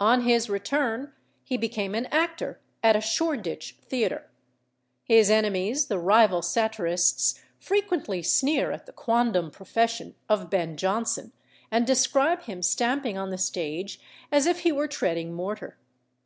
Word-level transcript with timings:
On 0.00 0.20
his 0.26 0.50
return, 0.50 1.14
he 1.42 1.56
became 1.56 1.94
an 1.94 2.04
actor 2.12 2.60
at 2.82 2.94
a 2.94 3.00
Shoreditch 3.00 3.78
theatre. 3.80 4.30
His 5.02 5.30
enemies, 5.30 5.86
the 5.86 5.98
rival 5.98 6.42
satirists, 6.42 7.40
frequently 7.58 8.22
sneer 8.22 8.70
at 8.70 8.84
the 8.84 8.92
quondam 8.92 9.50
profession 9.50 10.14
of 10.28 10.50
Ben 10.50 10.76
Jonson, 10.76 11.32
and 11.70 11.86
describe 11.86 12.42
him 12.42 12.60
stamping 12.62 13.16
on 13.16 13.30
the 13.30 13.38
stage 13.38 13.98
as 14.30 14.44
if 14.44 14.58
he 14.60 14.72
were 14.72 14.88
treading 14.88 15.32
mortar. 15.32 15.78